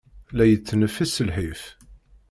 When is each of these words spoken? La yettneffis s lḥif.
La 0.37 0.45
yettneffis 0.47 1.11
s 1.15 1.17
lḥif. 1.27 1.61